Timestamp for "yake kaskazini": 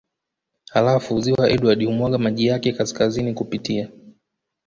2.47-3.33